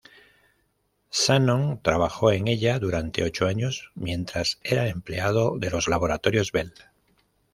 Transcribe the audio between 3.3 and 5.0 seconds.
años, mientras era